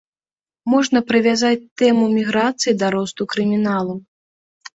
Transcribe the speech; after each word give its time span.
Можна 0.73 1.01
прывязаць 1.09 1.59
тэму 1.81 2.07
міграцыі 2.17 2.73
да 2.81 2.87
росту 2.97 3.29
крыміналу. 3.37 3.95